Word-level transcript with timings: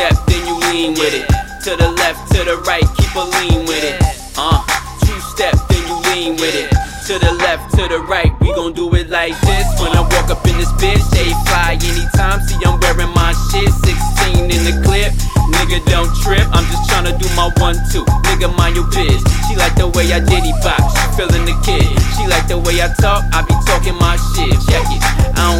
step, 0.00 0.16
then 0.26 0.46
you 0.48 0.56
lean 0.72 0.92
with 0.96 1.12
it. 1.12 1.28
To 1.68 1.76
the 1.76 1.92
left, 2.00 2.32
to 2.32 2.40
the 2.40 2.56
right, 2.64 2.88
keep 2.96 3.12
a 3.12 3.24
lean 3.36 3.68
with 3.68 3.84
it. 3.84 4.00
Uh, 4.32 4.64
two 5.04 5.20
step, 5.20 5.52
then 5.68 5.84
you 5.84 5.96
lean 6.08 6.32
with 6.40 6.56
it. 6.56 6.72
To 7.04 7.20
the 7.20 7.32
left, 7.44 7.68
to 7.76 7.84
the 7.84 8.00
right, 8.08 8.32
we 8.40 8.48
gon' 8.54 8.72
do 8.72 8.88
it 8.96 9.10
like 9.10 9.36
this. 9.44 9.66
When 9.76 9.92
I 9.92 10.00
walk 10.00 10.32
up 10.32 10.40
in 10.48 10.56
this 10.56 10.72
bitch, 10.80 11.04
they 11.12 11.36
fly 11.44 11.76
anytime. 11.76 12.40
See, 12.48 12.56
I'm 12.64 12.80
wearing 12.80 13.12
my 13.12 13.36
shit, 13.52 13.68
16 13.68 14.48
in 14.48 14.62
the 14.64 14.80
clip. 14.88 15.12
Nigga, 15.52 15.84
don't 15.92 16.08
trip, 16.24 16.48
I'm 16.48 16.64
just 16.72 16.88
tryna 16.88 17.20
do 17.20 17.28
my 17.36 17.52
one 17.60 17.76
two. 17.92 18.06
Nigga, 18.24 18.48
mind 18.56 18.76
your 18.80 18.88
biz. 18.96 19.20
She 19.44 19.56
like 19.60 19.76
the 19.76 19.92
way 19.92 20.08
I 20.16 20.24
diddy 20.24 20.56
box, 20.64 20.80
she 20.96 21.06
feelin' 21.12 21.44
the 21.44 21.52
kid. 21.60 21.84
She 22.16 22.24
like 22.24 22.48
the 22.48 22.56
way 22.56 22.80
I 22.80 22.88
talk, 22.96 23.20
I 23.36 23.44
be 23.44 23.52
talking 23.68 23.98
my 24.00 24.16
shit. 24.32 24.56
Check 24.64 24.88
it, 24.88 25.02
I 25.36 25.59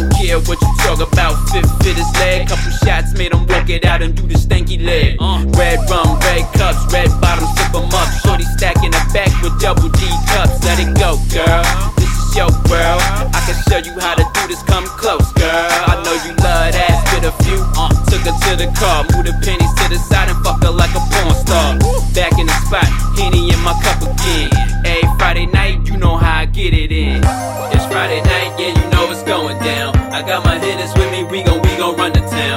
talk 0.83 0.99
about. 0.99 1.37
Fit, 1.49 1.65
fit 1.83 1.97
his 1.97 2.11
leg, 2.17 2.47
couple 2.47 2.71
shots 2.83 3.13
made 3.17 3.33
him 3.33 3.45
walk 3.47 3.69
it 3.69 3.85
out 3.85 4.01
and 4.01 4.15
do 4.15 4.23
the 4.27 4.35
stanky 4.35 4.77
leg. 4.81 5.17
Red 5.57 5.79
rum, 5.89 6.19
red 6.27 6.45
cups, 6.53 6.81
red 6.93 7.09
bottoms, 7.21 7.49
sip 7.57 7.73
'em 7.75 7.89
up. 7.93 8.09
Shorty 8.23 8.45
stacking 8.57 8.91
the 8.91 9.01
back 9.13 9.31
with 9.41 9.59
double 9.59 9.89
D 9.89 10.07
cups. 10.27 10.63
Let 10.65 10.79
it 10.79 10.91
go, 10.97 11.17
girl. 11.33 11.63
This 11.97 12.09
is 12.09 12.35
your 12.35 12.51
world. 12.69 13.01
I 13.33 13.39
can 13.45 13.57
show 13.69 13.79
you 13.83 13.93
how 13.99 14.15
to 14.15 14.25
do 14.33 14.47
this. 14.47 14.61
Come 14.63 14.85
close, 14.85 15.27
girl. 15.33 15.69
I 15.91 16.01
know 16.03 16.15
you 16.25 16.33
love 16.41 16.71
that. 16.73 17.07
Spit 17.07 17.23
a 17.25 17.31
few. 17.43 17.59
Uh, 17.77 17.89
took 18.09 18.21
her 18.27 18.35
to 18.45 18.51
the 18.55 18.67
car, 18.79 19.03
move 19.11 19.25
the 19.25 19.33
pennies 19.43 19.73
to 19.79 19.85
the 19.89 19.99
side 19.99 20.29
and 20.29 20.39
fuck 20.43 20.61
her 20.63 20.71
like 20.71 20.93
a 20.95 21.01
porn 21.11 21.35
star. 21.35 21.77
Back 22.13 22.37
in 22.39 22.47
the 22.47 22.57
spot, 22.65 22.89
henny 23.17 23.51
in 23.51 23.59
my 23.59 23.73
cup 23.83 24.01
again. 24.01 24.49
Hey, 24.83 25.01
Friday 25.17 25.45
night, 25.47 25.87
you 25.87 25.97
know 25.97 26.17
how 26.17 26.39
I 26.39 26.45
get 26.45 26.73
it 26.73 26.91
in. 26.91 27.21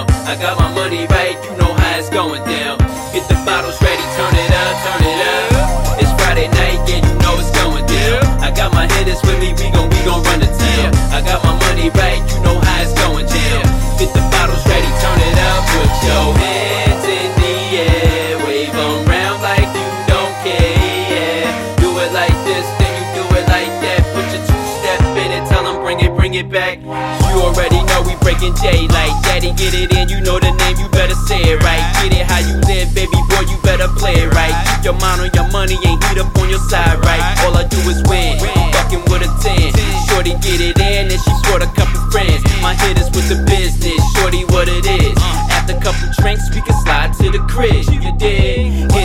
I 0.08 0.36
got 0.40 0.58
my 0.58 0.72
money 0.74 1.06
right, 1.06 1.36
you 1.44 1.56
know 1.56 1.72
how 1.74 1.98
it's 1.98 2.10
going 2.10 2.53
bring 26.42 26.46
it, 26.46 26.50
back. 26.50 26.82
You 26.82 27.42
already 27.42 27.78
know 27.86 28.02
we 28.02 28.16
breaking 28.18 28.54
like 28.90 29.14
daddy, 29.22 29.52
get 29.54 29.74
it 29.74 29.94
in. 29.94 30.08
You 30.08 30.20
know 30.20 30.38
the 30.38 30.50
name, 30.50 30.76
you 30.78 30.88
better 30.90 31.14
say 31.14 31.38
it 31.38 31.62
right. 31.62 31.82
Get 32.02 32.18
it 32.18 32.26
how 32.26 32.42
you 32.42 32.58
live, 32.66 32.94
baby 32.94 33.18
boy, 33.30 33.46
you 33.46 33.58
better 33.62 33.88
play 33.94 34.14
it 34.14 34.32
right. 34.34 34.54
Keep 34.74 34.84
your 34.84 34.98
mind 34.98 35.20
on 35.22 35.30
your 35.34 35.50
money, 35.52 35.78
ain't 35.86 36.02
heat 36.04 36.18
up 36.18 36.34
on 36.38 36.50
your 36.50 36.62
side, 36.70 36.98
right? 37.04 37.22
All 37.44 37.54
I 37.54 37.64
do 37.64 37.78
is 37.86 38.02
win, 38.08 38.38
fucking 38.74 39.04
with 39.10 39.22
a 39.22 39.30
10. 39.42 39.70
Shorty 40.08 40.34
get 40.42 40.60
it 40.60 40.78
in, 40.78 41.10
and 41.10 41.20
she 41.20 41.32
brought 41.46 41.62
a 41.62 41.70
couple 41.78 42.00
friends. 42.10 42.42
My 42.62 42.74
hitters 42.74 43.10
with 43.14 43.28
the 43.28 43.38
business, 43.46 44.00
shorty 44.16 44.44
what 44.50 44.68
it 44.68 44.86
is. 44.86 45.14
After 45.54 45.76
a 45.76 45.80
couple 45.80 46.08
drinks, 46.18 46.50
we 46.54 46.62
can 46.62 46.74
slide 46.82 47.12
to 47.20 47.30
the 47.30 47.42
crib. 47.46 47.84
You 47.90 48.12
dig? 48.18 49.03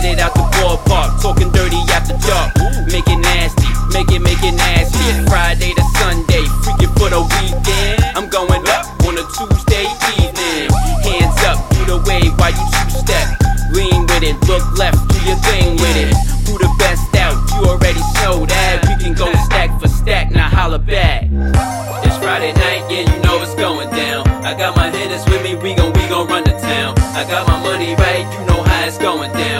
Friday 22.29 22.53
night, 22.53 22.85
yeah, 22.91 23.11
you 23.11 23.21
know 23.23 23.41
it's 23.41 23.55
going 23.55 23.89
down. 23.89 24.21
I 24.45 24.53
got 24.53 24.75
my 24.75 24.91
hitters 24.91 25.25
with 25.25 25.41
me, 25.41 25.55
we 25.55 25.73
gon' 25.73 25.91
we 25.93 26.07
gon' 26.07 26.27
run 26.27 26.43
the 26.43 26.51
town. 26.51 26.93
I 27.17 27.25
got 27.27 27.47
my 27.47 27.59
money 27.63 27.95
right, 27.95 28.21
you 28.21 28.45
know 28.45 28.61
how 28.61 28.85
it's 28.85 28.99
going 28.99 29.33
down. 29.33 29.58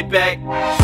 It 0.00 0.08
back. 0.08 0.79